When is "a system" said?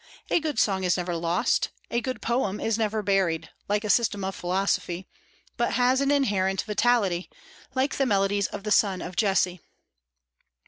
3.83-4.23